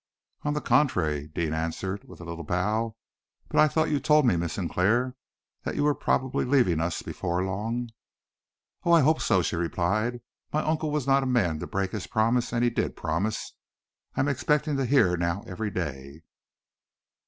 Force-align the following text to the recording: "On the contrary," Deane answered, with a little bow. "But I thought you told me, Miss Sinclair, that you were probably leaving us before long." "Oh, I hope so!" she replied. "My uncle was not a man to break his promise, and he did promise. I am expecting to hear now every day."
"On 0.41 0.55
the 0.55 0.61
contrary," 0.61 1.27
Deane 1.27 1.53
answered, 1.53 2.05
with 2.07 2.19
a 2.19 2.23
little 2.23 2.43
bow. 2.43 2.95
"But 3.49 3.59
I 3.59 3.67
thought 3.67 3.91
you 3.91 3.99
told 3.99 4.25
me, 4.25 4.35
Miss 4.35 4.53
Sinclair, 4.53 5.15
that 5.61 5.75
you 5.75 5.83
were 5.83 5.93
probably 5.93 6.43
leaving 6.43 6.79
us 6.81 7.03
before 7.03 7.43
long." 7.45 7.91
"Oh, 8.83 8.93
I 8.93 9.01
hope 9.01 9.21
so!" 9.21 9.43
she 9.43 9.57
replied. 9.57 10.21
"My 10.51 10.63
uncle 10.63 10.89
was 10.89 11.05
not 11.05 11.21
a 11.21 11.27
man 11.27 11.59
to 11.59 11.67
break 11.67 11.91
his 11.91 12.07
promise, 12.07 12.51
and 12.51 12.63
he 12.63 12.71
did 12.71 12.95
promise. 12.95 13.53
I 14.15 14.21
am 14.21 14.27
expecting 14.27 14.75
to 14.77 14.87
hear 14.87 15.15
now 15.17 15.43
every 15.45 15.69
day." 15.69 16.23